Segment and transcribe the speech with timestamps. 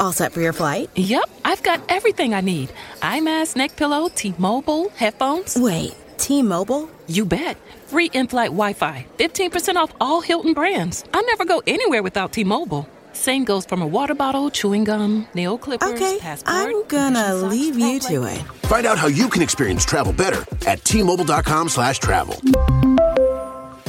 [0.00, 0.88] All set for your flight?
[0.96, 2.72] Yep, I've got everything I need.
[3.02, 5.56] Eye mask, neck pillow, T-Mobile, headphones.
[5.58, 6.88] Wait, T-Mobile?
[7.06, 7.58] You bet.
[7.88, 9.04] Free in-flight Wi-Fi.
[9.18, 11.04] 15% off all Hilton brands.
[11.12, 12.88] I never go anywhere without T-Mobile.
[13.12, 16.56] Same goes from a water bottle, chewing gum, nail clippers, Okay, passport.
[16.56, 18.40] I'm gonna fishing socks, leave you to it.
[18.70, 22.40] Find out how you can experience travel better at T-Mobile.com slash travel.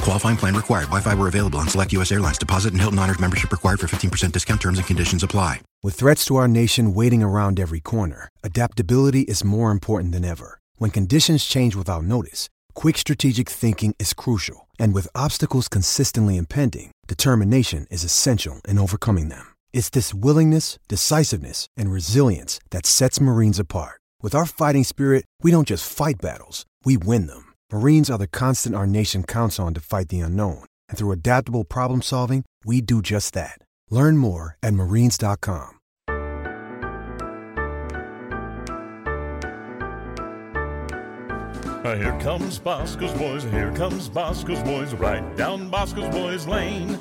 [0.01, 0.85] Qualifying plan required.
[0.85, 2.11] Wi-Fi were available on select U.S.
[2.11, 2.37] airlines.
[2.37, 4.61] Deposit and Hilton Honors membership required for 15% discount.
[4.61, 5.61] Terms and conditions apply.
[5.83, 10.59] With threats to our nation waiting around every corner, adaptability is more important than ever.
[10.77, 14.67] When conditions change without notice, quick strategic thinking is crucial.
[14.79, 19.53] And with obstacles consistently impending, determination is essential in overcoming them.
[19.73, 24.01] It's this willingness, decisiveness, and resilience that sets Marines apart.
[24.21, 27.50] With our fighting spirit, we don't just fight battles, we win them.
[27.71, 30.65] Marines are the constant our nation counts on to fight the unknown.
[30.89, 33.57] And through adaptable problem solving, we do just that.
[33.89, 35.77] Learn more at marines.com.
[41.83, 46.99] Uh, Here comes Bosco's boys, here comes Bosco's boys, right down Bosco's boys lane.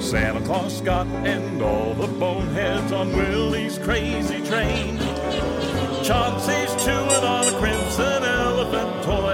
[0.00, 4.98] Santa Claus, Scott, and all the boneheads on Willie's crazy train.
[6.04, 9.25] Chauncey's chewing on a crimson elephant toy,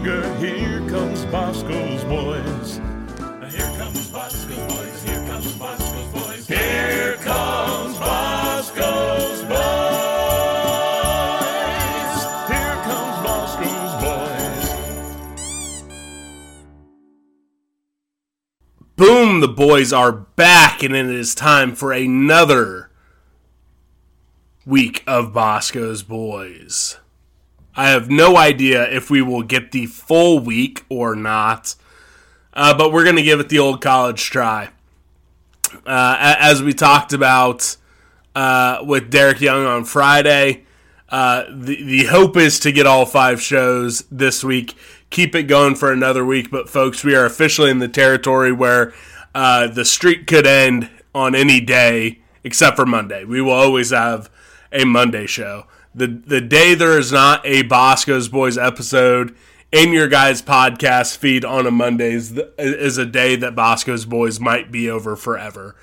[0.00, 2.80] sugar, here comes Bosco's boys.
[3.52, 9.58] Here comes Bosco's boys, here comes Bosco's boys, here comes Bosco's boys.
[12.48, 15.84] Here comes Bosco's boys.
[18.96, 22.90] Boom, the boys are back, and it is time for another
[24.64, 26.99] week of Bosco's Boys.
[27.76, 31.74] I have no idea if we will get the full week or not,
[32.52, 34.70] uh, but we're going to give it the old college try.
[35.86, 37.76] Uh, as we talked about
[38.34, 40.64] uh, with Derek Young on Friday,
[41.08, 44.76] uh, the, the hope is to get all five shows this week,
[45.10, 46.50] keep it going for another week.
[46.50, 48.92] But, folks, we are officially in the territory where
[49.34, 53.24] uh, the streak could end on any day except for Monday.
[53.24, 54.30] We will always have
[54.72, 55.66] a Monday show.
[55.94, 59.34] The, the day there is not a Bosco's Boys episode
[59.72, 64.38] in your guys' podcast feed on a Monday is, is a day that Bosco's Boys
[64.38, 65.74] might be over forever.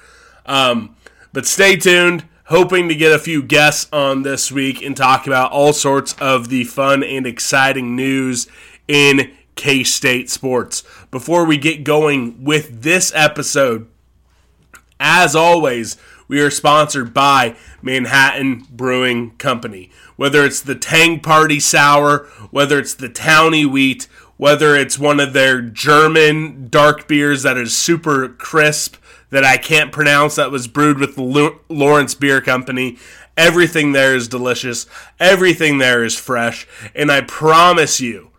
[0.45, 0.95] Um,
[1.33, 2.25] but stay tuned.
[2.45, 6.47] Hoping to get a few guests on this week and talk about all sorts of
[6.47, 8.47] the fun and exciting news
[8.87, 10.83] in K State sports.
[11.11, 13.87] Before we get going with this episode,
[14.97, 15.97] as always,
[16.29, 19.89] we are sponsored by Manhattan Brewing Company.
[20.15, 24.07] Whether it's the Tang Party Sour, whether it's the Towny Wheat,
[24.37, 28.95] whether it's one of their German dark beers that is super crisp
[29.29, 32.97] that I can't pronounce that was brewed with the Lawrence Beer Company,
[33.35, 34.85] everything there is delicious.
[35.19, 36.67] Everything there is fresh.
[36.95, 38.31] And I promise you,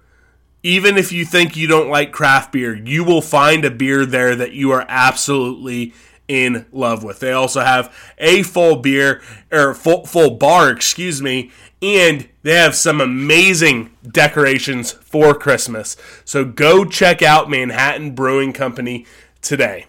[0.62, 4.34] even if you think you don't like craft beer, you will find a beer there
[4.34, 5.94] that you are absolutely
[6.28, 7.20] in love with.
[7.20, 11.50] They also have a full beer or full full bar, excuse me,
[11.82, 15.96] and they have some amazing decorations for Christmas.
[16.24, 19.06] So go check out Manhattan Brewing Company
[19.42, 19.86] today.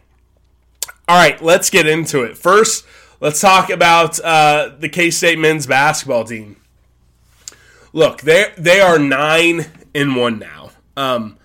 [1.07, 2.37] All right, let's get into it.
[2.37, 2.85] First,
[3.19, 6.57] let's talk about uh, the K State men's basketball team.
[7.91, 10.69] Look, they they are nine and one now.
[10.95, 11.38] Um,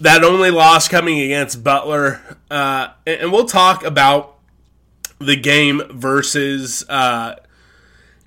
[0.00, 2.20] that only loss coming against Butler,
[2.50, 4.36] uh, and, and we'll talk about
[5.18, 7.36] the game versus uh,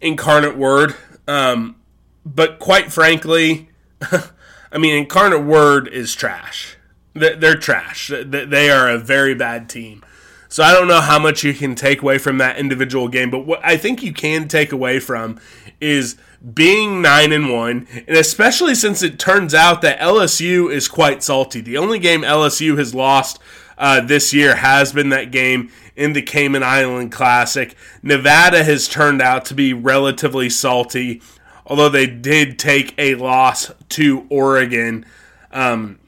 [0.01, 0.95] Incarnate Word.
[1.27, 1.77] Um,
[2.25, 3.69] but quite frankly,
[4.71, 6.77] I mean, Incarnate Word is trash.
[7.13, 8.07] They're, they're trash.
[8.07, 10.03] They they are a very bad team.
[10.49, 13.45] So I don't know how much you can take away from that individual game, but
[13.45, 15.39] what I think you can take away from
[15.79, 16.17] is
[16.53, 21.61] being 9 and 1, and especially since it turns out that LSU is quite salty.
[21.61, 23.39] The only game LSU has lost
[23.77, 27.75] uh, this year has been that game in the Cayman Island Classic.
[28.01, 31.21] Nevada has turned out to be relatively salty,
[31.65, 35.05] although they did take a loss to Oregon
[35.51, 35.99] um,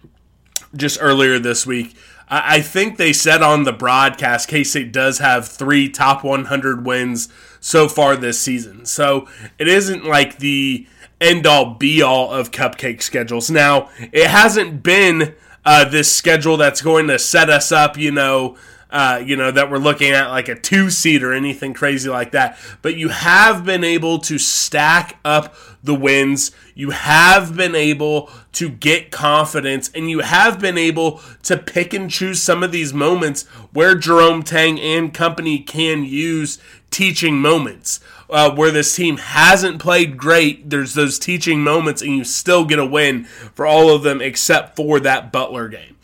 [0.75, 1.95] just earlier this week.
[2.27, 6.86] I, I think they said on the broadcast K State does have three top 100
[6.86, 7.29] wins
[7.63, 8.86] so far this season.
[8.86, 9.27] So
[9.57, 10.86] it isn't like the
[11.21, 13.50] end all be all of cupcake schedules.
[13.50, 15.33] Now, it hasn't been
[15.63, 18.57] uh, this schedule that's going to set us up, you know.
[18.94, 22.30] Uh, you know that we're looking at like a two seed or anything crazy like
[22.31, 22.60] that.
[22.84, 26.51] But you have been able to stack up the wins.
[26.75, 32.07] You have been able to get confidence, and you have been able to pick and
[32.07, 36.60] choose some of these moments where Jerome Tang and company can use
[36.92, 38.00] teaching moments.
[38.30, 42.80] Uh, where this team hasn't played great, there's those teaching moments, and you still get
[42.80, 45.98] a win for all of them except for that Butler game.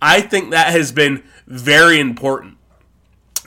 [0.00, 2.58] I think that has been very important.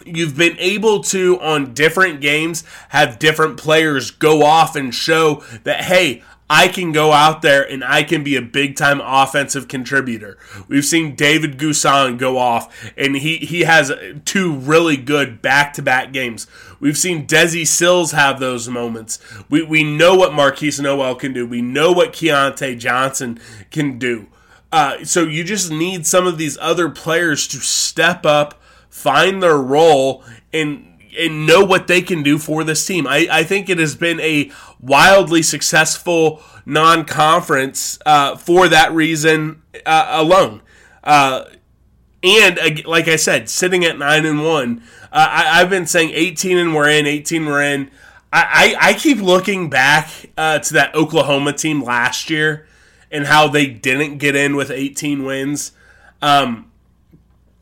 [0.06, 5.82] You've been able to, on different games, have different players go off and show that,
[5.82, 10.38] hey, I can go out there and I can be a big time offensive contributor.
[10.68, 13.92] We've seen David N'Guessan go off, and he, he has
[14.26, 16.48] two really good back to back games.
[16.80, 19.20] We've seen Desi Sills have those moments.
[19.48, 24.28] We, we know what Markquis Nowell can do, we know what Keyontae Johnson can do.
[24.72, 29.58] Uh, so you just need some of these other players to step up, find their
[29.58, 30.24] role,
[30.54, 30.86] and
[31.18, 33.08] and know what they can do for this team.
[33.08, 40.08] I, I think it has been a wildly successful non-conference uh, for that reason uh,
[40.12, 40.62] alone.
[41.04, 41.46] Uh,
[42.22, 46.58] and like I said, sitting at nine and one, uh, I, have been saying eighteen
[46.58, 47.90] and we're in, eighteen we're in.
[48.32, 52.68] I, I, I keep looking back uh, to that Oklahoma team last year
[53.12, 55.72] and how they didn't get in with 18 wins.
[56.22, 56.72] Um,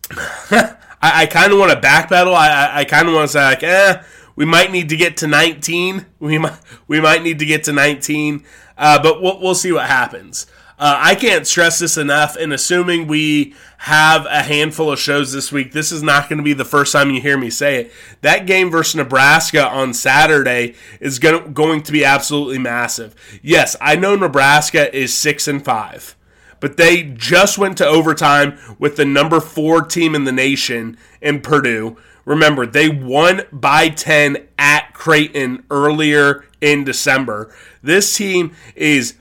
[0.12, 2.34] I, I kind of want to backpedal.
[2.34, 4.02] I, I, I kind of want to say like, eh,
[4.36, 6.06] we might need to get to 19.
[6.20, 6.58] We might
[6.88, 8.44] we might need to get to 19,
[8.76, 10.48] uh, but we'll, we'll see what happens.
[10.80, 12.36] Uh, I can't stress this enough.
[12.36, 16.44] And assuming we have a handful of shows this week, this is not going to
[16.44, 17.92] be the first time you hear me say it.
[18.22, 23.16] That game versus Nebraska on Saturday is going going to be absolutely massive.
[23.42, 26.16] Yes, I know Nebraska is six and five,
[26.60, 31.42] but they just went to overtime with the number four team in the nation in
[31.42, 31.98] Purdue.
[32.24, 37.54] Remember, they won by 10 at Creighton earlier in December.
[37.82, 39.16] This team is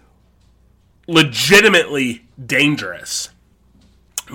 [1.07, 3.31] legitimately dangerous.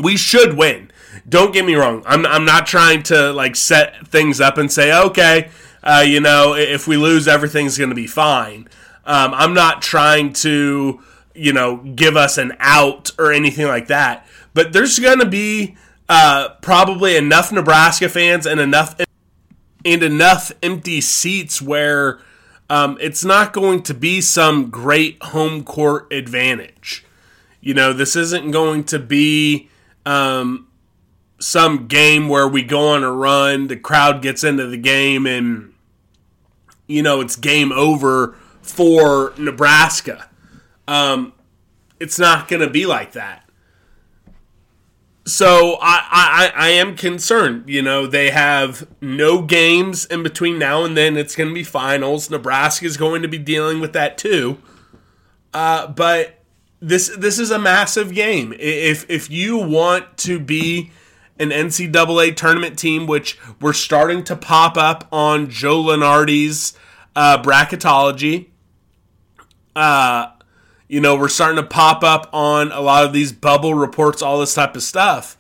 [0.01, 0.91] We should win.
[1.27, 2.03] Don't get me wrong.
[2.05, 5.49] I'm, I'm not trying to like set things up and say, okay,
[5.83, 8.69] uh, you know, if we lose, everything's going to be fine.
[9.05, 11.01] Um, I'm not trying to,
[11.33, 14.27] you know, give us an out or anything like that.
[14.53, 15.75] But there's going to be
[16.07, 18.99] uh, probably enough Nebraska fans and enough
[19.83, 22.19] and enough empty seats where
[22.71, 27.05] um, it's not going to be some great home court advantage.
[27.59, 29.69] You know, this isn't going to be
[30.05, 30.69] um,
[31.37, 35.73] some game where we go on a run, the crowd gets into the game, and,
[36.87, 40.29] you know, it's game over for Nebraska.
[40.87, 41.33] Um,
[41.99, 43.49] it's not going to be like that
[45.31, 47.63] so I, I I am concerned.
[47.67, 51.15] You know, they have no games in between now and then.
[51.15, 52.29] It's going to be finals.
[52.29, 54.57] Nebraska is going to be dealing with that too.
[55.53, 56.43] Uh, but
[56.81, 58.53] this this is a massive game.
[58.59, 60.91] If if you want to be
[61.39, 66.77] an NCAA tournament team, which we're starting to pop up on Joe Lunardi's
[67.15, 68.47] uh, bracketology,
[69.75, 70.27] uh,
[70.91, 74.41] you know, we're starting to pop up on a lot of these bubble reports, all
[74.41, 75.37] this type of stuff.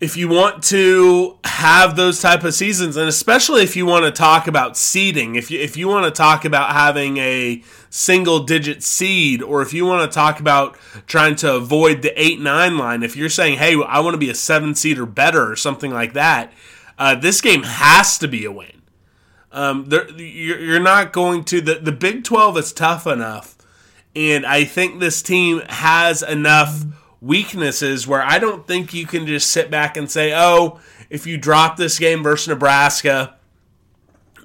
[0.00, 4.10] If you want to have those type of seasons, and especially if you want to
[4.10, 8.82] talk about seeding, if you if you want to talk about having a single digit
[8.82, 13.02] seed, or if you want to talk about trying to avoid the eight nine line,
[13.02, 15.92] if you're saying, "Hey, I want to be a seven seed or better," or something
[15.92, 16.54] like that,
[16.98, 18.80] uh, this game has to be a win.
[19.52, 23.58] Um, you're, you're not going to the the Big Twelve is tough enough
[24.14, 26.84] and I think this team has enough
[27.20, 31.38] weaknesses where I don't think you can just sit back and say, oh, if you
[31.38, 33.36] drop this game versus Nebraska,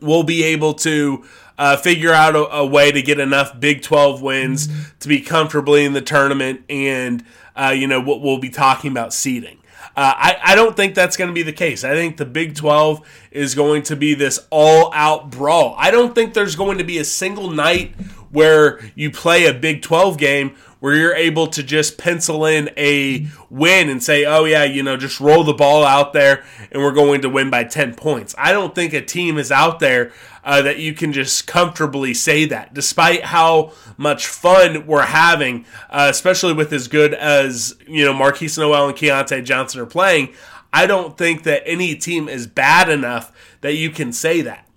[0.01, 1.25] we'll be able to
[1.57, 4.69] uh, figure out a, a, way to get enough Big 12 wins
[4.99, 6.61] to be comfortably in the tournament.
[6.69, 9.57] And, uh, you know, we'll, we'll be talking about seeding.
[9.95, 11.83] Uh, I, I don't think that's going to be the case.
[11.83, 15.75] I think the Big 12 is going to be this all out brawl.
[15.77, 17.95] I don't think there's going to be a single night
[18.31, 23.25] where you play a Big 12 game where you're able to just pencil in a
[23.49, 26.91] win and say, oh, yeah, you know, just roll the ball out there and we're
[26.91, 28.35] going to win by 10 points.
[28.37, 30.11] I don't think a team is out there
[30.43, 36.07] uh, that you can just comfortably say that, despite how much fun we're having, uh,
[36.09, 40.33] especially with as good as, you know, Markquis Nowell and Keyontae Johnson are playing.
[40.77, 43.31] I don't think that any team is bad enough
[43.61, 44.69] that you can say that.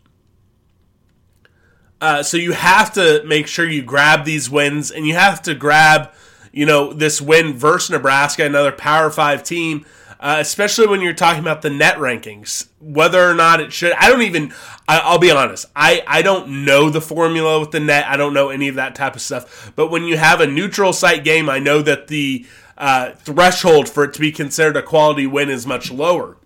[2.00, 5.54] Uh, so you have to make sure you grab these wins, and you have to
[5.54, 6.10] grab,
[6.52, 9.84] you know, this win versus Nebraska, another Power Five team.
[10.18, 13.92] Uh, especially when you're talking about the net rankings, whether or not it should.
[13.92, 14.54] I don't even.
[14.88, 15.66] I, will be honest.
[15.76, 18.06] I I don't know the formula with the net.
[18.06, 19.70] I don't know any of that type of stuff.
[19.76, 22.46] But when you have a neutral site game, I know that the
[22.80, 26.38] uh, threshold for it to be considered a quality win is much lower.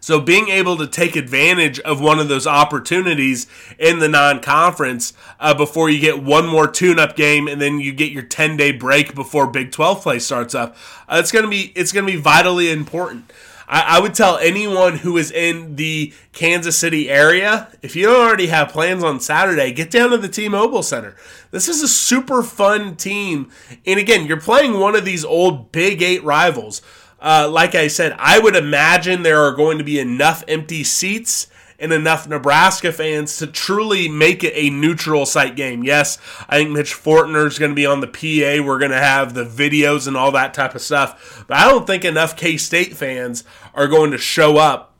[0.00, 3.48] So being able to take advantage of one of those opportunities
[3.78, 8.12] in the non-conference uh, before you get one more tune-up game and then you get
[8.12, 10.76] your 10-day break before Big 12 play starts up,
[11.08, 13.32] uh, it's gonna be it's gonna be vitally important.
[13.68, 18.26] I, I would tell anyone who is in the Kansas City area, if you don't
[18.26, 21.16] already have plans on Saturday, get down to the T-Mobile Center.
[21.50, 23.50] This is a super fun team,
[23.86, 26.82] and again, you're playing one of these old Big Eight rivals.
[27.20, 31.48] Uh, like I said, I would imagine there are going to be enough empty seats
[31.78, 35.84] and enough Nebraska fans to truly make it a neutral site game.
[35.84, 38.64] Yes, I think Mitch Fortner is going to be on the PA.
[38.64, 41.44] We're going to have the videos and all that type of stuff.
[41.46, 44.96] But I don't think enough K State fans are going to show up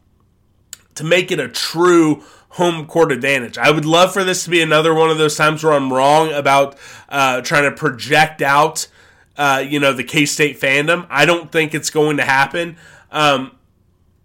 [0.95, 2.23] to make it a true
[2.59, 3.57] home court advantage.
[3.59, 6.33] I would love for this to be another one of those times where I'm wrong
[6.33, 6.77] about
[7.09, 8.87] uh, trying to project out
[9.39, 11.07] uh, you know, the K State fandom.
[11.09, 12.77] I don't think it's going to happen.
[13.11, 13.53] Um,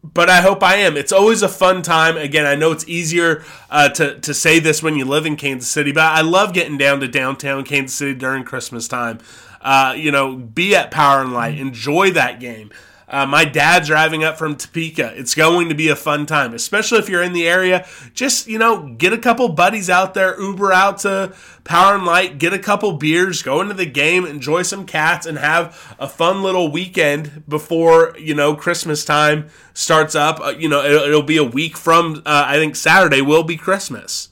[0.04, 0.98] but I hope I am.
[0.98, 2.18] It's always a fun time.
[2.18, 5.70] Again, I know it's easier uh, to, to say this when you live in Kansas
[5.70, 9.20] City, but I love getting down to downtown Kansas City during Christmas time.
[9.62, 12.70] Uh, you know, be at Power and Light, enjoy that game.
[13.14, 15.14] Uh, my dad's driving up from Topeka.
[15.16, 17.86] It's going to be a fun time, especially if you're in the area.
[18.16, 21.32] Just, you know, get a couple buddies out there, Uber out to
[21.64, 25.38] Power and Light, get a couple beers, go into the game, enjoy some cats, and
[25.38, 30.40] have a fun little weekend before, you know, Christmas time starts up.
[30.40, 33.58] Uh, you know, it'll, it'll, be a week from, uh, I think Saturday will be
[33.58, 34.30] Christmas.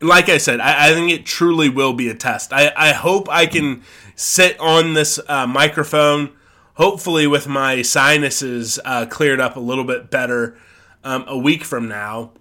[0.00, 2.52] Like I said, I, I, think it truly will be a test.
[2.52, 3.84] I, I hope I can
[4.16, 6.35] sit on this uh, microphone
[6.76, 10.56] hopefully with my sinuses uh, cleared up a little bit better
[11.04, 12.32] um, a week from now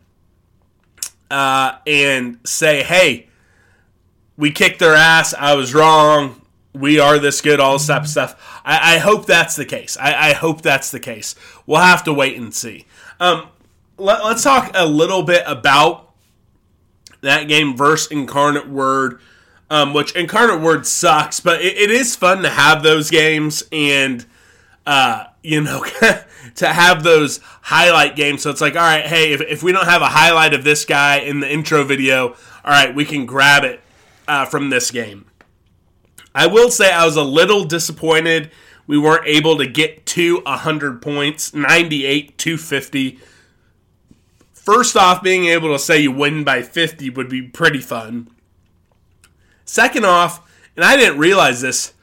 [1.31, 3.27] uh, and say, hey,
[4.37, 5.33] we kicked their ass.
[5.33, 6.41] I was wrong.
[6.73, 8.61] We are this good, all this type of stuff.
[8.65, 9.97] I, I hope that's the case.
[9.99, 11.35] I, I, hope that's the case.
[11.65, 12.85] We'll have to wait and see.
[13.19, 13.47] Um,
[13.97, 16.11] let, us talk a little bit about
[17.21, 19.21] that game versus Incarnate Word
[19.69, 24.25] um, which Incarnate Word sucks, but it, it is fun to have those games and,
[24.85, 25.85] uh, you know,
[26.55, 28.43] to have those highlight games.
[28.43, 30.85] So it's like, all right, hey, if, if we don't have a highlight of this
[30.85, 33.81] guy in the intro video, all right, we can grab it
[34.27, 35.25] uh, from this game.
[36.33, 38.51] I will say I was a little disappointed
[38.87, 43.19] we weren't able to get to 100 points, 98, 250.
[44.53, 48.29] First off, being able to say you win by 50 would be pretty fun.
[49.65, 50.41] Second off,
[50.75, 51.93] and I didn't realize this,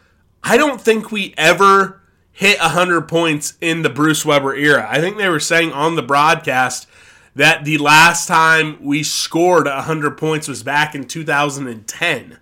[0.43, 2.01] I don't think we ever
[2.33, 4.87] hit 100 points in the Bruce Weber era.
[4.91, 6.89] I think they were saying on the broadcast
[7.35, 12.39] that the last time we scored 100 points was back in 2010.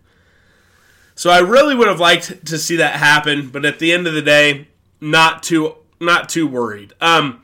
[1.14, 4.14] So I really would have liked to see that happen, but at the end of
[4.14, 4.68] the day,
[5.00, 6.94] not too not too worried.
[7.00, 7.42] Um,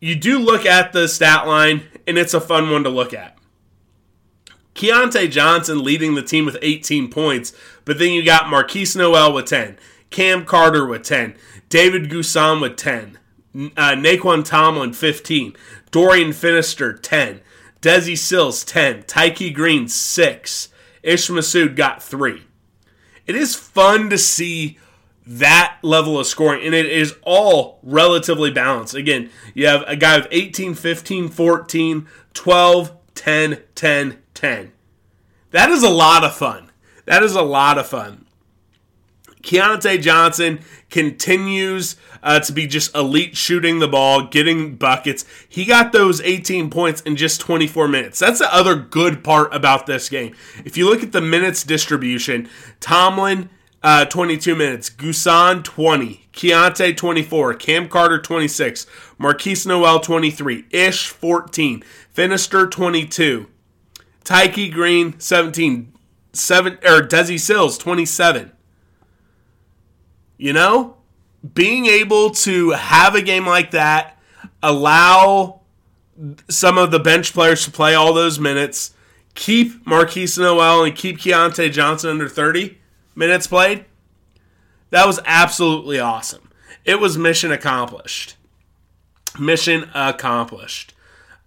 [0.00, 3.33] you do look at the stat line, and it's a fun one to look at.
[4.74, 7.52] Keyontae Johnson leading the team with 18 points,
[7.84, 9.78] but then you got Markquis Nowell with 10,
[10.10, 11.36] Cam Carter with 10,
[11.68, 13.18] David N'Guessan with 10,
[13.54, 15.54] uh, Nae'Qwan Tomlin 15,
[15.90, 17.40] Dorian Finister 10,
[17.80, 20.68] Desi Sills 10, Tyke Green 6,
[21.02, 22.42] Ish Massoud got 3.
[23.26, 24.78] It is fun to see
[25.26, 28.94] that level of scoring, and it is all relatively balanced.
[28.94, 34.72] Again, you have a guy with 18, 15, 14, 12, 10, 10, 10.
[35.52, 36.70] That is a lot of fun.
[37.06, 38.26] That is a lot of fun.
[39.40, 40.60] Keyontae Johnson
[40.90, 45.24] continues uh, to be just elite shooting the ball, getting buckets.
[45.48, 48.18] He got those 18 points in just 24 minutes.
[48.18, 50.34] That's the other good part about this game.
[50.62, 52.46] If you look at the minutes distribution,
[52.80, 53.48] Tomlin,
[53.82, 58.86] uh, 22 minutes, N'Guessan, 20, Keyontae, 24, Cam Carter, 26,
[59.18, 61.82] Markquis Nowell, 23, Ish, 14,
[62.14, 63.46] Finister, 22,
[64.24, 65.92] Tyke Green, 17.
[66.32, 68.52] seven or Desi Sills, 27.
[70.36, 70.96] You know,
[71.54, 74.18] being able to have a game like that,
[74.62, 75.60] allow
[76.48, 78.94] some of the bench players to play all those minutes,
[79.34, 82.78] keep Markquis Nowell and keep Keyontae Johnson under 30
[83.14, 83.84] minutes played.
[84.90, 86.50] That was absolutely awesome.
[86.84, 88.36] It was mission accomplished.
[89.38, 90.93] Mission accomplished.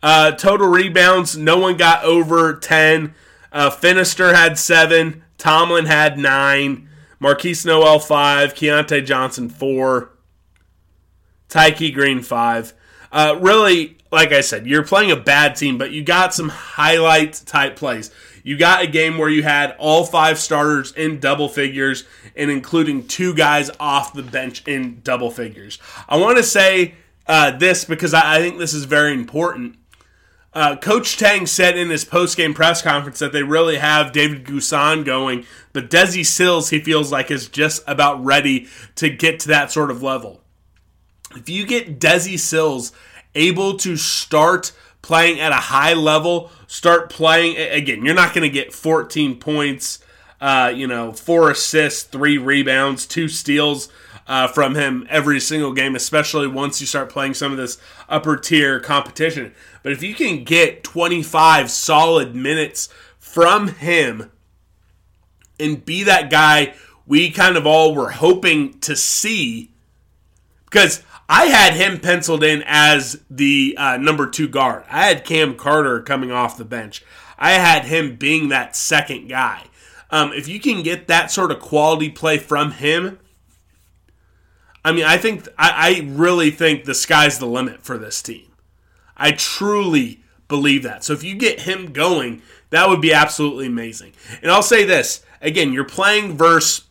[0.01, 3.13] Uh, total rebounds, no one got over 10.
[3.51, 5.23] Uh, Finister had 7.
[5.37, 6.89] Tomlin had 9.
[7.21, 8.53] Markquis Nowell, 5.
[8.53, 10.11] Keyontae Johnson 4.
[11.49, 12.73] Tyke Green 5.
[13.11, 17.41] Uh, really, like I said, you're playing a bad team, but you got some highlight
[17.45, 18.11] type plays.
[18.43, 23.07] You got a game where you had all five starters in double figures and including
[23.07, 25.79] two guys off the bench in double figures.
[26.07, 26.95] I want to say
[27.27, 29.75] uh, this because I, I, think this is very important.
[30.57, 35.05] Uh, Coach Tang said in his post-game press conference that they really have David N'Guessan
[35.05, 39.71] going, but Desi Sills he feels like is just about ready to get to that
[39.71, 40.41] sort of level.
[41.35, 42.91] If you get Desi Sills
[43.35, 44.71] able to start
[45.03, 49.99] playing at a high level, start playing again, you're not going to get 14 points,
[50.41, 53.89] uh, you know, four assists, three rebounds, two steals.
[54.27, 57.77] Uh, from him every single game, especially once you start playing some of this
[58.09, 59.53] upper tier competition.
[59.83, 64.29] But if you can get 25 solid minutes from him
[65.57, 66.73] and be that guy
[67.07, 69.71] we kind of all were hoping to see,
[70.65, 74.83] because I had him penciled in as the uh, number two guard.
[74.89, 77.03] I had Cam Carter coming off the bench.
[77.39, 79.63] I had him being that second guy.
[80.09, 83.19] Um, if you can get that sort of quality play from him,
[84.83, 88.51] I mean, I think I, I really think the sky's the limit for this team.
[89.15, 91.03] I truly believe that.
[91.03, 94.13] So if you get him going, that would be absolutely amazing.
[94.41, 96.85] And I'll say this again: you're playing versus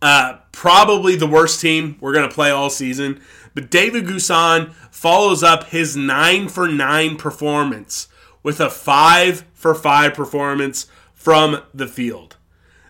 [0.00, 3.20] uh, probably the worst team we're going to play all season.
[3.54, 8.08] But David N'Guessan follows up his 9 for 9 performance
[8.42, 12.36] with a 5 for 5 performance from the field.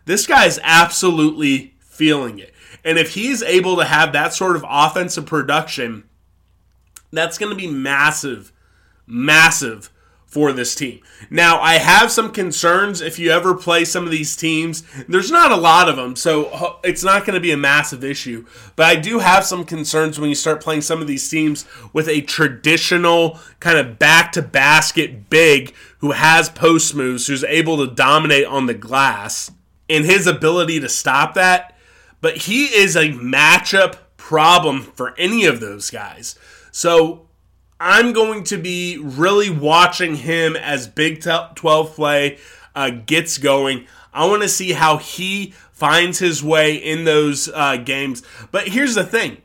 [0.05, 2.52] This guy is absolutely feeling it.
[2.85, 6.05] And if he's able to have that sort of offensive production,
[7.13, 8.53] that's going to be massive,
[9.07, 9.91] massive
[10.33, 10.99] for this team.
[11.29, 14.83] Now, I have some concerns if you ever play some of these teams.
[15.07, 18.47] There's not a lot of them, so it's not going to be a massive issue.
[18.75, 22.09] But I do have some concerns when you start playing some of these teams with
[22.09, 27.95] a traditional kind of back to basket big who has post moves, who's able to
[27.95, 29.51] dominate on the glass,
[29.91, 31.72] and his ability to stop that.
[32.23, 36.39] But he is a matchup problem for any of those guys.
[36.71, 37.27] So
[37.79, 42.39] I'm going to be really watching him as Big 12 play
[42.75, 43.87] uh, gets going.
[44.15, 48.23] I want to see how he finds his way in those uh, games.
[48.53, 49.39] But here's the thing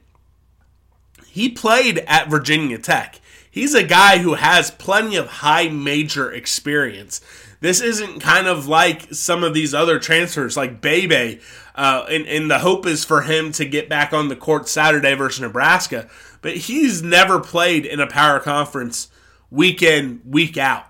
[1.26, 3.20] he played at Virginia Tech.
[3.50, 7.22] He's a guy who has plenty of high major experience.
[7.60, 11.40] This isn't kind of like some of these other transfers, like Bebe,
[11.76, 15.16] uh, and, and the hope is for him to get back on the court Saturday
[15.16, 16.08] versus Nebraska
[16.42, 19.10] but he's never played in a power conference
[19.50, 20.86] week in, week out.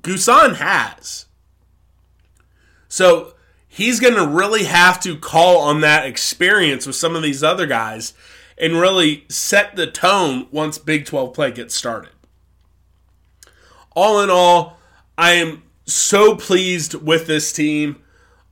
[0.00, 1.26] N'Guessan has.
[2.88, 3.34] So
[3.68, 7.66] he's going to really have to call on that experience with some of these other
[7.66, 8.12] guys
[8.58, 12.10] and really set the tone once Big 12 play gets started.
[13.94, 14.79] All in all,
[15.20, 17.96] I am so pleased with this team.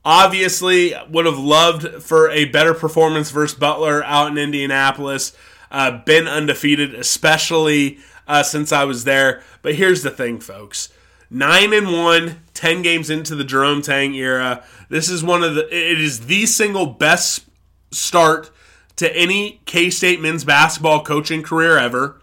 [0.05, 5.35] Obviously, would have loved for a better performance versus Butler out in Indianapolis
[5.71, 9.41] uh, been undefeated, especially uh, since I was there.
[9.63, 10.89] But here's the thing, folks.
[11.31, 14.63] Nine and one, 10 games into the Jerome Tang era.
[14.89, 17.45] This is one of the, it is the single best
[17.89, 18.51] start
[18.97, 22.18] to any K State men's basketball coaching career ever.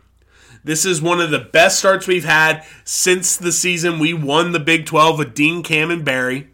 [0.66, 4.58] This is one of the best starts we've had since the season we won the
[4.58, 6.48] Big 12 with Dean Cam and Barry.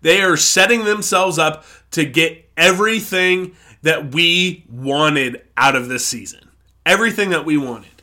[0.00, 6.50] They are setting themselves up to get everything that we wanted out of this season.
[6.84, 8.02] Everything that we wanted.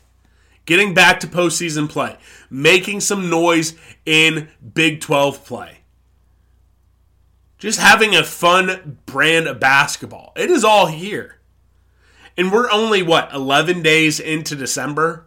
[0.64, 2.16] Getting back to postseason play,
[2.48, 3.74] making some noise
[4.06, 5.80] in Big 12 play.
[7.58, 10.32] Just having a fun brand of basketball.
[10.36, 11.41] It is all here.
[12.36, 15.26] And we're only, what, 11 days into December?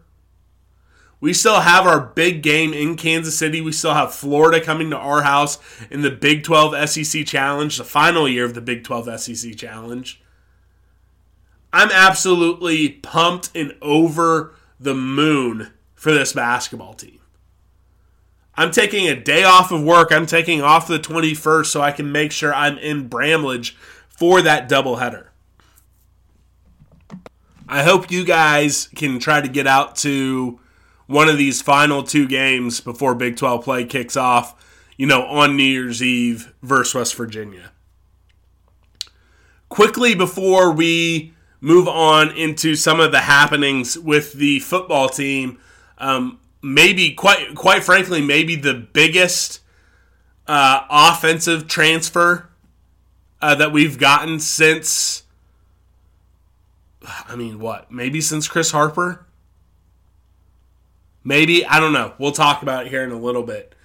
[1.20, 3.62] We still have our big game in Kansas City.
[3.62, 5.58] We still have Florida coming to our house
[5.90, 10.22] in the Big 12 SEC Challenge, the final year of the Big 12 SEC Challenge.
[11.72, 17.20] I'm absolutely pumped and over the moon for this basketball team.
[18.56, 20.12] I'm taking a day off of work.
[20.12, 23.76] I'm taking off the 21st so I can make sure I'm in Bramlage
[24.08, 25.28] for that doubleheader.
[27.68, 30.60] I hope you guys can try to get out to
[31.08, 34.56] one of these final two games before Big 12 play kicks off,
[34.98, 37.72] you know, on New Year's Eve versus West Virginia.
[39.70, 45.60] Quickly before we move on into some of the happenings with the football team,
[45.98, 49.62] um, maybe quite quite frankly, maybe the biggest
[50.48, 52.50] uh, offensive transfer
[53.42, 55.24] uh, that we've gotten since
[57.06, 57.92] I mean, what?
[57.92, 59.26] Maybe since Chris Harper?
[61.24, 61.66] Maybe.
[61.66, 62.14] I don't know.
[62.18, 63.76] We'll talk about it here in a little bit.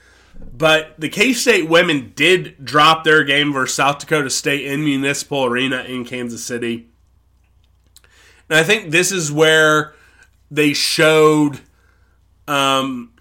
[0.52, 5.44] But the K State women did drop their game versus South Dakota State in Municipal
[5.44, 6.88] Arena in Kansas City.
[8.48, 9.94] And I think this is where
[10.50, 11.60] they showed.
[12.48, 13.12] Um,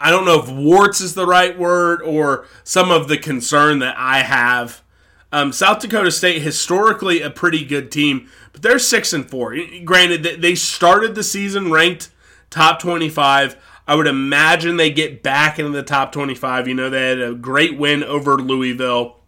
[0.00, 3.96] I don't know if warts is the right word or some of the concern that
[3.98, 4.82] I have
[5.30, 9.56] um, South Dakota State historically a pretty good team, but they're six and four.
[9.84, 12.10] Granted, they started the season ranked
[12.50, 13.56] top twenty-five.
[13.86, 16.66] I would imagine they get back into the top twenty-five.
[16.66, 19.18] You know, they had a great win over Louisville,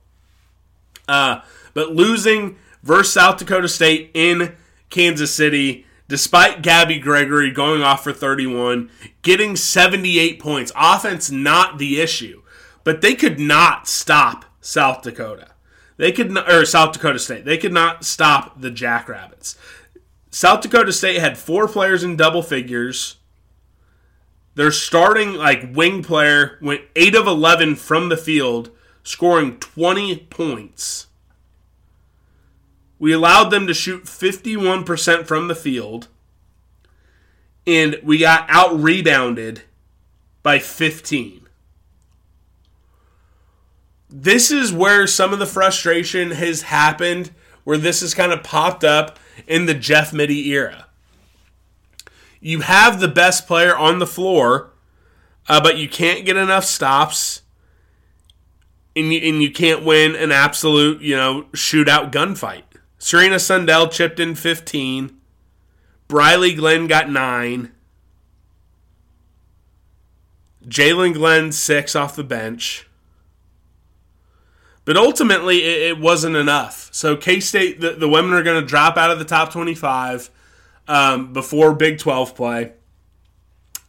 [1.06, 1.42] uh,
[1.74, 4.56] but losing versus South Dakota State in
[4.88, 5.86] Kansas City.
[6.08, 8.90] Despite Gabby Gregory going off for 31,
[9.22, 12.42] getting 78 points, offense not the issue,
[12.82, 15.49] but they could not stop South Dakota.
[16.00, 17.44] They could not, or South Dakota State.
[17.44, 19.58] They could not stop the Jackrabbits.
[20.30, 23.16] South Dakota State had four players in double figures.
[24.54, 28.70] Their starting like wing player went 8 of 11 from the field,
[29.02, 31.08] scoring 20 points.
[32.98, 36.08] We allowed them to shoot 51% from the field
[37.66, 39.64] and we got out rebounded
[40.42, 41.39] by 15
[44.10, 47.30] this is where some of the frustration has happened,
[47.64, 50.86] where this has kind of popped up in the Jeff Mittie era.
[52.40, 54.70] You have the best player on the floor,
[55.48, 57.42] uh, but you can't get enough stops,
[58.96, 62.62] and you, and you can't win an absolute, you know, shootout gunfight.
[62.98, 65.16] Serena Sundell chipped in 15.
[66.08, 67.70] Brylee Glenn got 9.
[70.66, 72.86] Jaelyn Glenn 6 off the bench.
[74.84, 76.88] But ultimately, it, it wasn't enough.
[76.92, 80.30] So K State, the, the women are going to drop out of the top 25
[80.88, 82.72] um, before Big 12 play.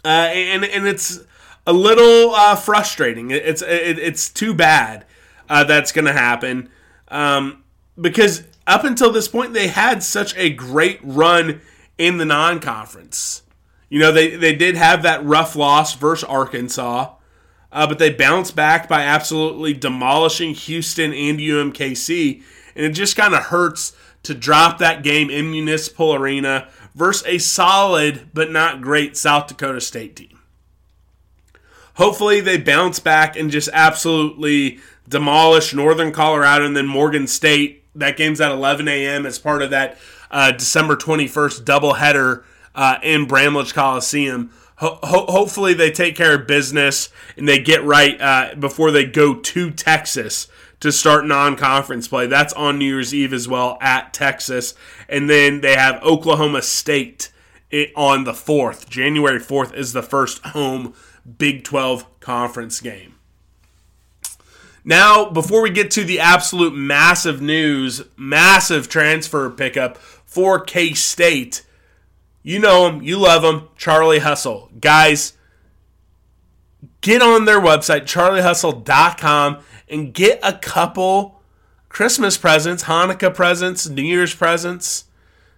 [0.03, 1.19] Uh, and, and it's
[1.65, 3.31] a little uh, frustrating.
[3.31, 5.05] It's, it, it's too bad
[5.49, 6.69] uh, that's going to happen
[7.07, 7.63] um,
[7.99, 11.61] because up until this point, they had such a great run
[11.97, 13.43] in the non conference.
[13.89, 17.13] You know, they, they did have that rough loss versus Arkansas
[17.71, 22.43] uh, but they bounced back by absolutely demolishing Houston and UMKC.
[22.75, 27.37] And it just kind of hurts to drop that game in Municipal Arena versus a
[27.37, 30.39] solid but not great South Dakota State team.
[31.95, 37.83] Hopefully, they bounce back and just absolutely demolish Northern Colorado and then Morgan State.
[37.95, 39.25] That game's at 11 a.m.
[39.25, 39.97] as part of that
[40.29, 44.51] uh, December 21st doubleheader uh, in Bramlage Coliseum
[44.81, 49.35] ho- hopefully they take care of business and they get right uh, before they go
[49.35, 50.47] to Texas
[50.79, 52.27] to start non-conference play.
[52.27, 54.73] That's on New Year's Eve as well at Texas,
[55.07, 57.31] and then they have Oklahoma State
[57.95, 58.89] on the fourth.
[58.89, 60.93] January fourth is the first home
[61.37, 63.15] Big Twelve conference game.
[64.83, 71.61] Now, before we get to the absolute massive news, massive transfer pickup for K State
[72.43, 74.69] you know him, you love him, Charlie Hustle.
[74.79, 75.33] Guys,
[77.01, 81.41] get on their website, charliehustle.com, and get a couple
[81.89, 85.05] Christmas presents, Hanukkah presents, New Year's presents,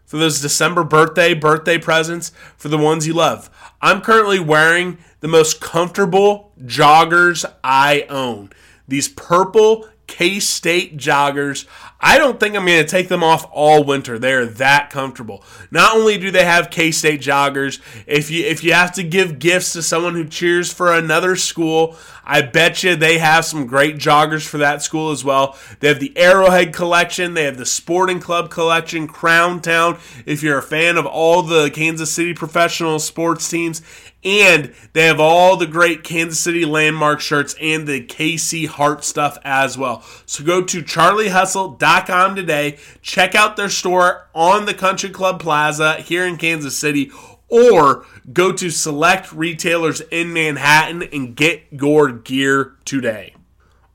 [0.05, 3.49] for those December birthday, birthday presents, for the ones you love.
[3.81, 8.49] I'm currently wearing the most comfortable joggers I own.
[8.87, 11.65] These purple K State joggers.
[12.05, 14.19] I don't think I'm going to take them off all winter.
[14.19, 15.41] They're that comfortable.
[15.71, 19.39] Not only do they have K State joggers, if you if you have to give
[19.39, 23.95] gifts to someone who cheers for another school, I bet you they have some great
[23.95, 25.57] joggers for that school as well.
[25.79, 29.97] They have the Arrowhead collection, they have the Sporting Club collection, Crown Town.
[30.25, 33.81] If you're a fan of all the Kansas City professional sports teams,
[34.23, 39.37] and they have all the great Kansas City landmark shirts and the KC Heart stuff
[39.43, 40.03] as well.
[40.25, 42.77] So go to charliehustle.com today.
[43.01, 47.11] Check out their store on the Country Club Plaza here in Kansas City
[47.53, 53.35] or go to select retailers in Manhattan and get your gear today.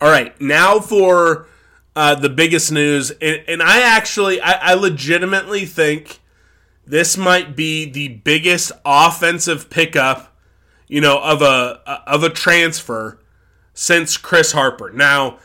[0.01, 1.49] All right, now for
[1.97, 6.21] uh, the biggest news, and, and I actually, I, I legitimately think
[6.88, 10.35] this might be the biggest offensive pickup,
[10.87, 13.20] you know, of a of a transfer
[13.74, 14.90] since Chris Harper.
[14.90, 15.38] Now,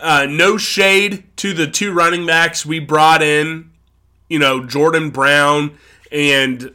[0.00, 3.70] uh, no shade to the two running backs we brought in,
[4.28, 5.78] you know, Jordan Brown
[6.10, 6.74] and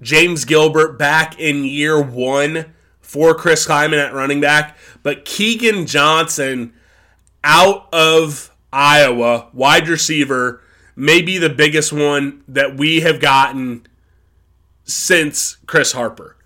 [0.00, 6.72] James Gilbert back in year one for Chris Klieman at running back, but Keagan Johnson
[7.42, 10.60] out of Iowa, wide receiver,
[10.96, 13.86] may be the biggest one that we have gotten
[14.84, 16.36] since Chris Harper.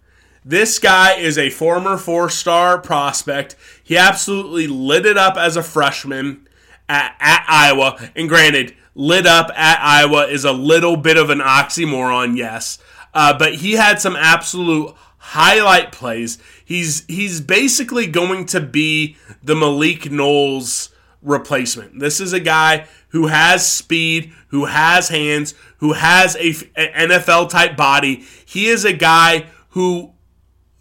[0.45, 3.57] This guy is a former four star prospect.
[3.83, 6.49] He absolutely lit it up as a freshman
[6.89, 8.11] at, at, Iowa.
[8.17, 12.79] And granted, lit up at Iowa is a little bit of an oxymoron, yes.
[13.13, 16.39] Uh, but he had some absolute highlight plays.
[16.65, 20.90] He's he's basically going to be the Malik Knowles
[21.23, 21.99] replacement.
[22.01, 27.51] This is a guy who has speed, who has hands, who has a, a NFL
[27.51, 28.25] type body.
[28.45, 30.13] He is a guy who,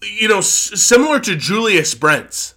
[0.02, 2.56] you know, s- similar to Julius Brents,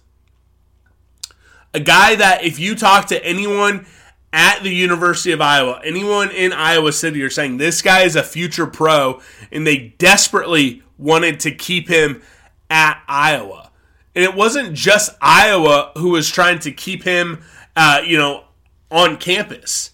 [1.73, 3.85] a guy that if you talk to anyone
[4.31, 8.23] at the University of Iowa, anyone in Iowa City are saying this guy is a
[8.23, 12.21] future pro, and they desperately wanted to keep him
[12.69, 13.71] at Iowa.
[14.15, 17.43] And it wasn't just Iowa who was trying to keep him,
[17.75, 18.45] uh, you know,
[18.91, 19.91] on campus.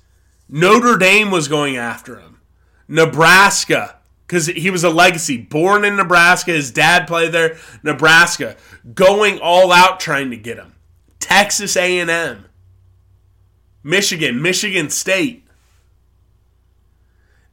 [0.48, 2.42] Notre Dame was going after him.
[2.88, 6.52] Nebraska, because he was a legacy, born in Nebraska.
[6.52, 7.58] His dad played there.
[7.84, 8.58] Nebraska,
[8.94, 10.74] going all out trying to get him.
[11.20, 12.46] Texas A&M,
[13.84, 15.46] Michigan, Michigan State.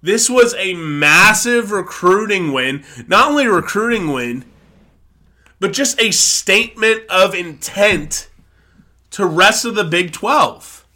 [0.00, 2.84] This was a massive recruiting win.
[3.06, 4.44] Not only a recruiting win,
[5.58, 8.28] but just a statement of intent
[9.16, 10.86] to rest of the Big 12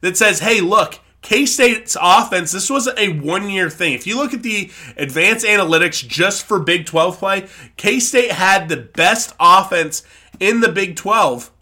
[0.00, 3.92] that says, hey, look, K State's offense, this wasn't a one year thing.
[3.92, 8.68] If you look at the advanced analytics just for Big 12 play, K State had
[8.68, 10.02] the best offense
[10.40, 11.52] in the Big 12.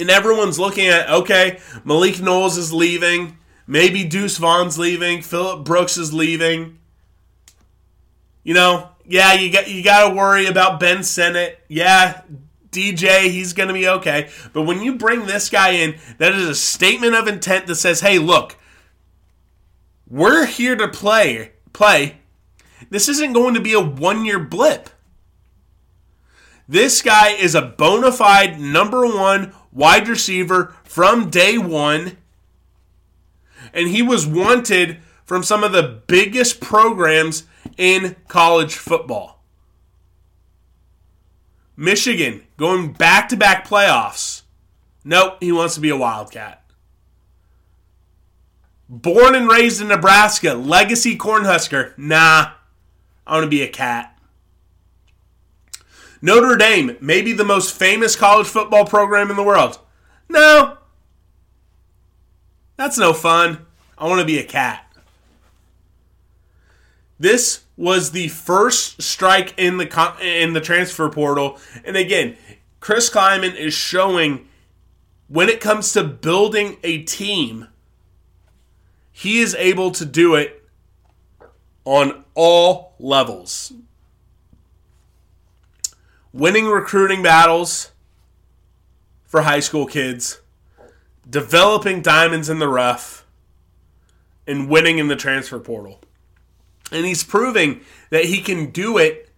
[0.00, 3.38] And everyone's looking at, okay, Malik Knowles is leaving.
[3.68, 5.22] Maybe Deuce Vaughn's leaving.
[5.22, 6.80] Phillip Brooks is leaving.
[8.42, 11.60] You know, yeah, you got you got to worry about Ben Sinnott.
[11.68, 12.22] Yeah,
[12.72, 14.30] DJ, he's going to be okay.
[14.52, 18.00] But when you bring this guy in, that is a statement of intent that says,
[18.00, 18.56] "Hey, look,
[20.08, 21.52] we're here to play.
[21.72, 22.16] Play.
[22.90, 24.90] This isn't going to be a one-year blip.
[26.66, 32.16] This guy is a bona fide number one wide receiver from day one."
[33.74, 37.44] And he was wanted from some of the biggest programs
[37.76, 39.41] in college football.
[41.82, 44.42] Michigan going back to back playoffs.
[45.04, 46.62] Nope, he wants to be a Wildcat.
[48.88, 51.98] Born and raised in Nebraska, legacy Cornhusker.
[51.98, 52.52] Nah,
[53.26, 54.16] I want to be a cat.
[56.20, 59.80] Notre Dame, maybe the most famous college football program in the world.
[60.28, 60.78] No,
[62.76, 63.66] that's no fun.
[63.98, 64.86] I want to be a cat.
[67.18, 72.36] This was the first strike in the in the transfer portal, and again,
[72.80, 74.48] Chris Klieman is showing
[75.28, 77.68] when it comes to building a team,
[79.12, 80.62] he is able to do it
[81.84, 83.72] on all levels.
[86.32, 87.92] Winning recruiting battles
[89.24, 90.40] for high school kids,
[91.28, 93.24] developing diamonds in the rough,
[94.46, 96.00] and winning in the transfer portal.
[96.92, 99.28] And he's proving that he can do it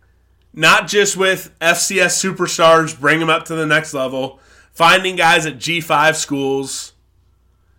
[0.53, 4.39] not just with FCS superstars, bring them up to the next level,
[4.73, 6.93] finding guys at G5 schools,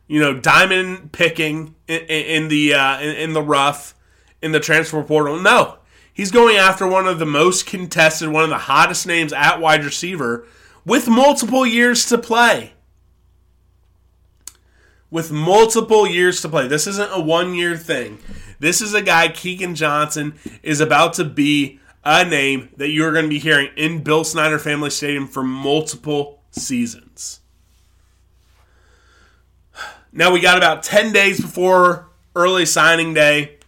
[0.08, 3.96] you know, diamond picking in, in the uh, in, in the rough
[4.42, 5.40] in the transfer portal.
[5.40, 5.78] No,
[6.14, 9.84] he's going after one of the most contested, one of the hottest names at wide
[9.84, 10.46] receiver
[10.86, 12.74] with multiple years to play.
[15.10, 16.68] With multiple years to play.
[16.68, 18.20] This isn't a one year thing.
[18.66, 23.26] This is a guy, Keagan Johnson, is about to be a name that you're going
[23.26, 27.42] to be hearing in Bill Snyder Family Stadium for multiple seasons.
[30.12, 33.60] Now we got about 10 days before early signing day.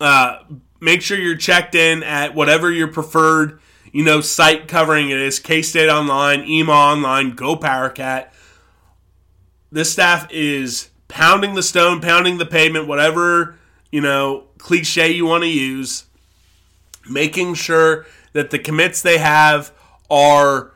[0.00, 0.38] Uh,
[0.80, 3.60] make sure you're checked in at whatever your preferred,
[3.92, 5.38] you know, site covering it is.
[5.38, 8.28] K-State Online, EMA Online, Go Powercat.
[9.70, 13.57] This staff is pounding the stone, pounding the pavement, whatever
[13.90, 16.04] you know, cliche you want to use,
[17.08, 19.72] making sure that the commits they have
[20.10, 20.72] are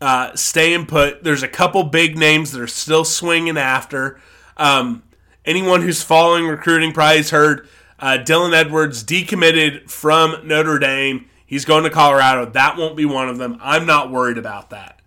[0.00, 1.24] uh, staying put.
[1.24, 4.20] There's a couple big names that are still swinging after.
[4.56, 5.02] Um,
[5.44, 11.26] anyone who's following recruiting probably has heard uh, Dylan Edwards decommitted from Notre Dame.
[11.46, 12.46] He's going to Colorado.
[12.46, 13.58] That won't be one of them.
[13.60, 15.00] I'm not worried about that.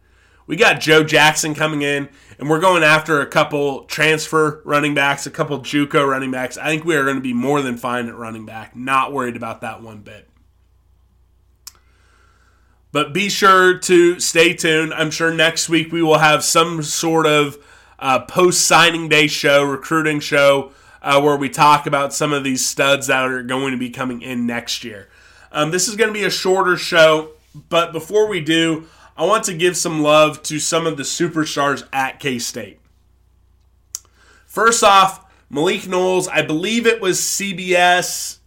[0.50, 2.10] We got Joe Jackson coming in,
[2.40, 6.58] and we're going after a couple transfer running backs, a couple JUCO running backs.
[6.58, 8.76] I think we are going to be more than fine at running back.
[8.76, 10.28] Not worried about that one bit.
[12.92, 14.92] But be sure to stay tuned.
[14.92, 17.64] I'm sure next week we will have some sort of
[18.00, 20.72] uh, post signing day show, recruiting show,
[21.04, 24.24] uh, where we talk about some of these studs that are going to be coming
[24.24, 25.10] in next year.
[25.52, 28.88] Um, this is going to be a shorter show, but before we do,
[29.20, 32.80] I want to give some love to some of the superstars at K State.
[34.46, 38.38] First off, Malik Knowles, I believe it was CBS.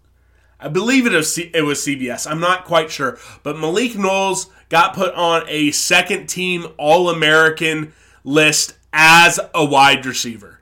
[0.59, 2.31] I believe it was, CBS.
[2.31, 3.19] I'm not quite sure.
[3.43, 7.93] But Malik Knowles got put on a second team All American
[8.25, 10.61] list as a wide receiver.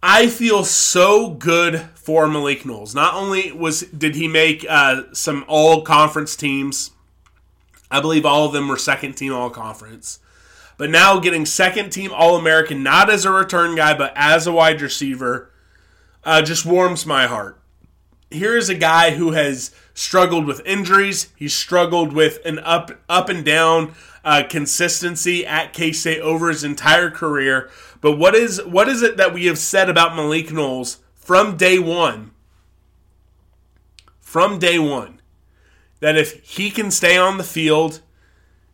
[0.00, 2.94] I feel so good for Malik Knowles.
[2.94, 6.92] Not only was did he make uh, some all conference teams,
[7.90, 10.20] I believe all of them were second team all conference,
[10.76, 14.52] but now getting second team All American, not as a return guy, but as a
[14.52, 15.50] wide receiver,
[16.24, 17.60] uh, just warms my heart.
[18.30, 21.28] Here is a guy who has struggled with injuries.
[21.36, 26.64] He's struggled with an up up and down uh, consistency at K State over his
[26.64, 27.68] entire career.
[28.00, 31.78] But what is what is it that we have said about Malik Knowles from day
[31.78, 32.30] one?
[34.20, 35.19] From day one,
[36.00, 38.00] that if he can stay on the field,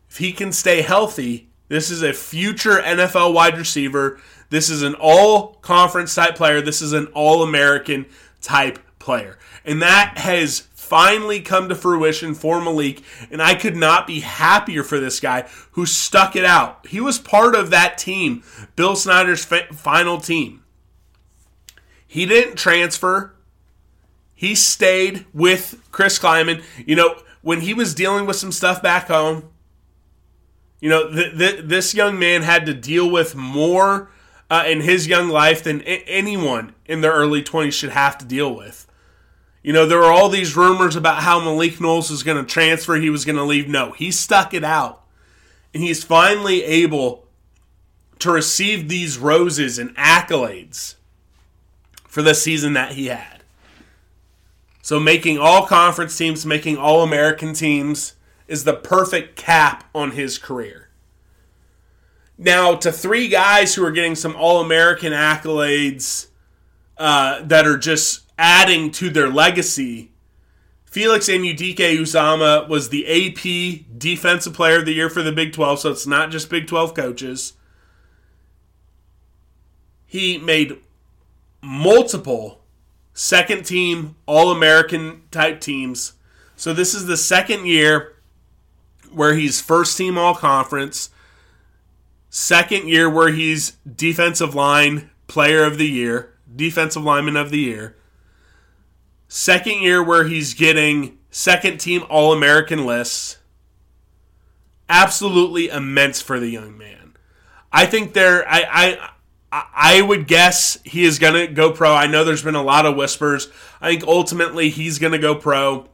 [0.09, 4.19] if he can stay healthy, this is a future NFL wide receiver.
[4.49, 6.61] This is an all conference type player.
[6.61, 8.05] This is an all American
[8.41, 9.37] type player.
[9.65, 14.83] And that has finally come to fruition for Malik, and I could not be happier
[14.83, 16.87] for this guy who stuck it out.
[16.87, 18.43] He was part of that team,
[18.77, 20.63] Bill Snyder's final team.
[22.07, 23.35] He didn't transfer.
[24.33, 26.63] He stayed with Chris Klieman.
[26.85, 29.49] You know, when he was dealing with some stuff back home,
[30.79, 34.11] you know, th- th- this young man had to deal with more
[34.49, 38.25] uh, in his young life than a- anyone in their early 20s should have to
[38.25, 38.85] deal with.
[39.63, 42.95] You know, there were all these rumors about how Malik Knowles was going to transfer,
[42.95, 43.67] he was going to leave.
[43.67, 45.03] No, he stuck it out.
[45.73, 47.27] And he's finally able
[48.19, 50.93] to receive these roses and accolades
[52.07, 53.36] for the season that he had.
[54.87, 58.13] So, making all conference teams, making all American teams
[58.47, 60.87] is the perfect cap on his career.
[62.37, 66.27] Now, to three guys who are getting some All American accolades
[66.97, 70.13] uh, that are just adding to their legacy.
[70.85, 75.91] Felix Anudike-Uzomah was the AP Defensive Player of the Year for the Big 12, so
[75.91, 77.55] it's not just Big 12 coaches.
[80.05, 80.79] He made
[81.61, 82.56] multiple
[83.17, 86.13] second team All American type teams.
[86.55, 88.13] So this is the second year
[89.11, 91.09] where he's first team All Conference,
[92.29, 97.95] second year where he's Defensive Line Player of the Year, Defensive Lineman of the Year.
[99.27, 103.37] Second year where he's getting second team All American lists.
[104.89, 107.13] Absolutely immense for the young man.
[107.71, 109.09] I think there, I, I,
[109.73, 111.93] I would guess he is going to go pro.
[111.93, 113.49] I know there's been a lot of whispers.
[113.79, 115.87] I think ultimately he's going to go pro.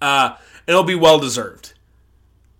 [0.00, 1.74] Uh, it'll be well deserved.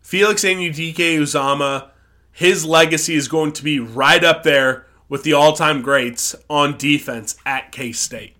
[0.01, 1.91] Felix Anudike-Uzomah,
[2.33, 6.77] his legacy is going to be right up there with the all time greats on
[6.79, 8.37] defense at K State.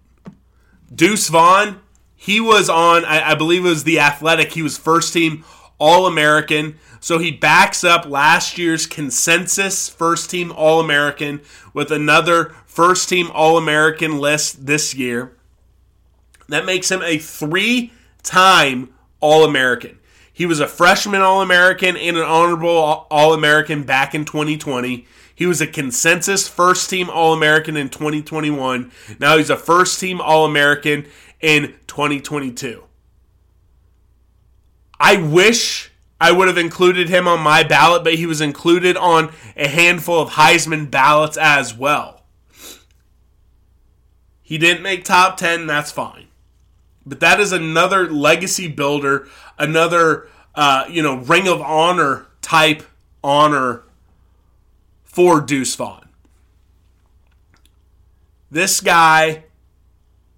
[0.95, 1.81] Deuce Vaughn,
[2.15, 4.53] he was on, I, I believe it was the Athletic.
[4.53, 5.45] He was first team
[5.79, 6.79] All American.
[7.01, 11.41] So he backs up last year's consensus first team All American
[11.73, 15.37] with another first team All American list this year.
[16.49, 19.99] That makes him a three time All American.
[20.33, 25.07] He was a freshman All American and an honorable All American back in 2020.
[25.35, 28.91] He was a consensus first team All American in 2021.
[29.19, 31.07] Now he's a first team All American
[31.41, 32.86] in 2022.
[34.99, 39.33] I wish I would have included him on my ballot, but he was included on
[39.57, 42.23] a handful of Heisman ballots as well.
[44.43, 46.29] He didn't make top 10, that's fine.
[47.05, 49.29] But that is another legacy builder,
[49.59, 52.83] another uh, you know, ring of honor type
[53.23, 53.83] honor
[55.05, 56.09] for Deuce Vaughn.
[58.51, 59.45] This guy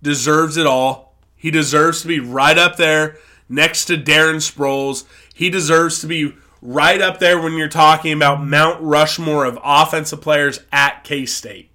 [0.02, 1.14] deserves it all.
[1.36, 3.18] He deserves to be right up there
[3.48, 5.04] next to Darren Sproles.
[5.34, 10.20] He deserves to be right up there when you're talking about Mount Rushmore of offensive
[10.20, 11.70] players at K State.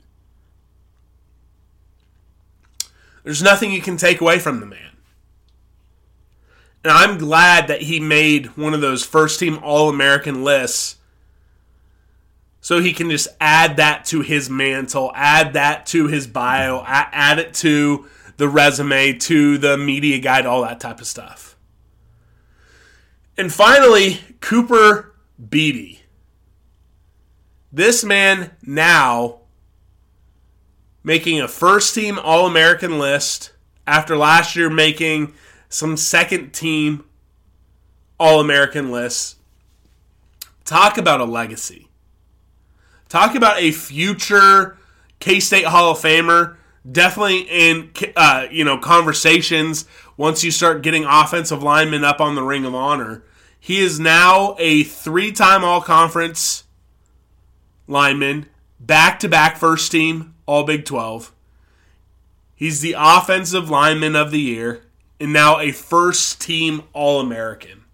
[3.23, 4.79] There's nothing you can take away from the man.
[6.83, 10.97] And I'm glad that he made one of those first team All American lists
[12.59, 17.39] so he can just add that to his mantle, add that to his bio, add
[17.39, 18.07] it to
[18.37, 21.52] the resume, to the media guide, all that type of stuff.
[23.37, 25.15] And finally, Cooper
[25.49, 25.99] Beebe.
[27.71, 29.39] This man now
[31.03, 33.51] making a first team All American list
[33.87, 35.33] after last year making
[35.69, 37.03] some second team
[38.19, 39.37] All American lists.
[40.65, 41.89] Talk about a legacy.
[43.09, 44.77] Talk about a future
[45.19, 46.57] K State Hall of Famer.
[46.89, 49.85] Definitely in uh, you know conversations
[50.17, 53.23] once you start getting offensive linemen up on the Ring of Honor.
[53.57, 56.65] He is now a three-time All Conference
[57.87, 58.47] lineman,
[58.79, 61.33] back-to-back first team All Big 12.
[62.53, 64.83] He's the offensive lineman of the year
[65.19, 67.85] and now a first team All American.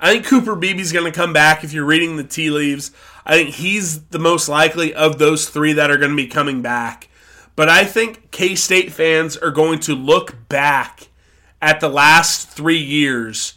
[0.00, 2.92] I think Cooper Beebe's going to come back if you're reading the tea leaves.
[3.28, 6.62] I think he's the most likely of those three that are going to be coming
[6.62, 7.08] back.
[7.54, 11.08] But I think K State fans are going to look back
[11.60, 13.54] at the last three years,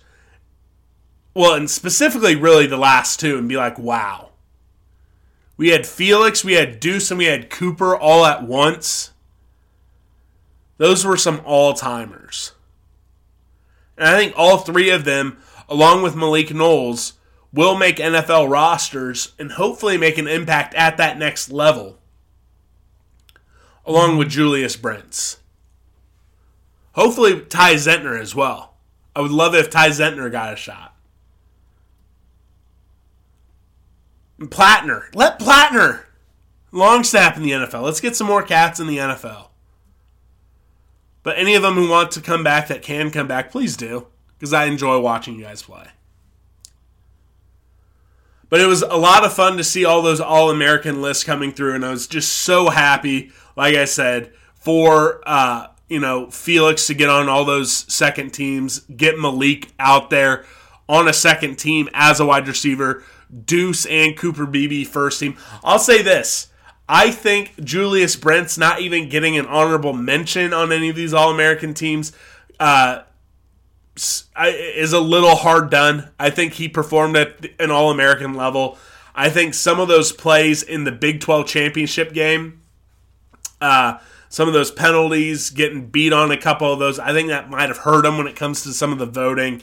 [1.34, 4.32] well, and specifically really the last two, and be like, wow.
[5.56, 9.12] We had Felix, we had Deuce, and we had Cooper all at once.
[10.78, 12.54] Those were some all timers.
[13.98, 15.38] And I think all three of them,
[15.70, 17.14] along with Malik Knowles,
[17.54, 21.98] will make NFL rosters and hopefully make an impact at that next level,
[23.86, 25.38] along with Julius Brents.
[26.94, 28.76] Hopefully, Ty Zentner as well.
[29.16, 30.96] I would love it if Ty Zentner got a shot.
[34.40, 35.10] And Plattner.
[35.14, 36.06] Let Plattner
[36.72, 37.84] long snap in the NFL.
[37.84, 39.48] Let's get some more cats in the NFL.
[41.24, 44.08] But any of them who want to come back that can come back, please do,
[44.38, 45.88] because I enjoy watching you guys play.
[48.52, 51.54] But it was a lot of fun to see all those All American lists coming
[51.54, 56.86] through, and I was just so happy, like I said, for uh, you know Felix
[56.88, 60.44] to get on all those second teams, get Malik out there
[60.90, 63.06] on a second team as a wide receiver,
[63.46, 65.38] Deuce and Cooper Beebe first team.
[65.64, 66.50] I'll say this.
[66.90, 71.32] I think Julius Brents' not even getting an honorable mention on any of these All
[71.32, 72.12] American teams
[72.60, 73.04] uh,
[73.98, 76.10] is a little hard done.
[76.20, 78.78] I think he performed at an All American level.
[79.14, 82.62] I think some of those plays in the Big 12 championship game,
[83.60, 83.98] uh,
[84.30, 87.68] some of those penalties, getting beat on a couple of those, I think that might
[87.68, 89.62] have hurt him when it comes to some of the voting.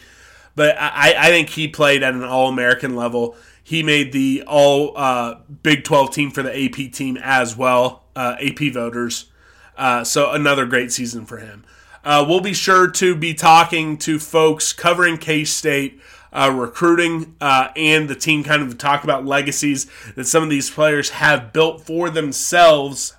[0.54, 3.36] But I, I think he played at an All American level.
[3.62, 8.36] He made the All uh, Big 12 team for the AP team as well, uh,
[8.40, 9.30] AP voters.
[9.76, 11.64] Uh, so another great season for him.
[12.08, 16.00] Uh, we'll be sure to be talking to folks covering K State.
[16.32, 20.70] Uh, recruiting uh, and the team kind of talk about legacies that some of these
[20.70, 23.14] players have built for themselves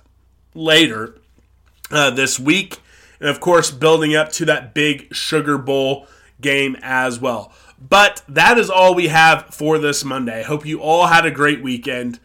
[0.54, 1.14] later
[1.90, 2.80] this week.
[3.20, 6.08] And of course, building up to that big Sugar Bowl
[6.40, 7.52] game as well.
[7.80, 10.40] But that is all we have for this Monday.
[10.40, 12.18] I hope you all had a great weekend.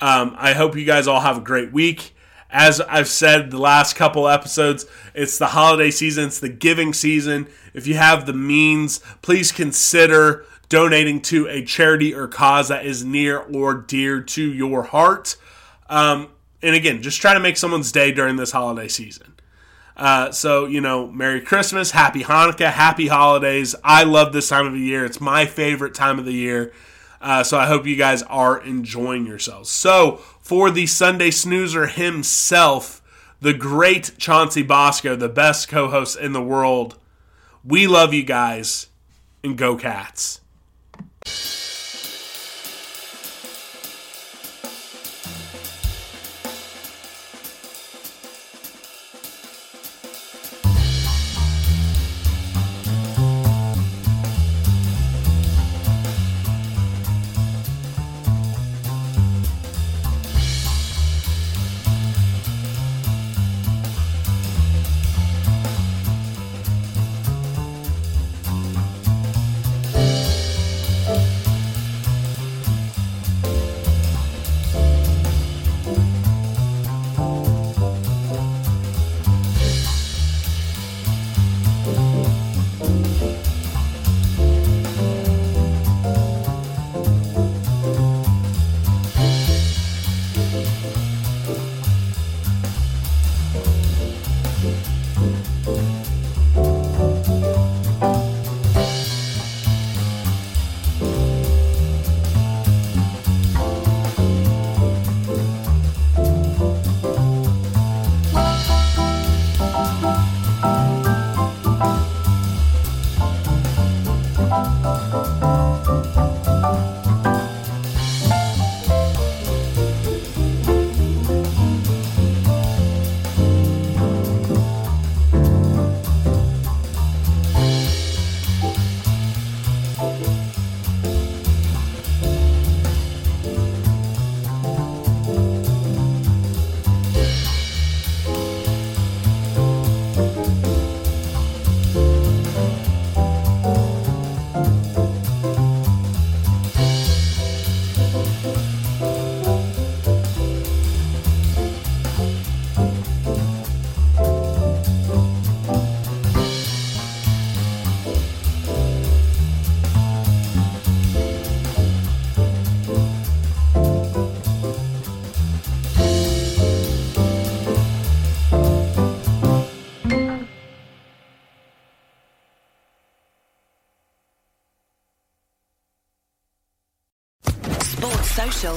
[0.00, 2.14] Um, I hope you guys all have a great week.
[2.52, 7.46] As I've said the last couple episodes, it's the holiday season, it's the giving season.
[7.74, 13.04] If you have the means, please consider donating to a charity or cause that is
[13.04, 15.36] near or dear to your heart.
[15.88, 16.28] Um,
[16.62, 19.34] and again, just try to make someone's day during this holiday season.
[19.96, 23.74] Uh, so, you know, Merry Christmas, Happy Hanukkah, Happy Holidays.
[23.84, 25.04] I love this time of the year.
[25.04, 26.72] It's my favorite time of the year.
[27.20, 29.68] Uh, so I hope you guys are enjoying yourselves.
[29.70, 33.02] So, for the Sunday snoozer himself,
[33.40, 36.96] the great Chauncey Bosco, the best co host in the world,
[37.64, 38.88] we love you guys
[39.44, 40.40] and go cats.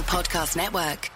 [0.01, 1.12] Podcast Network.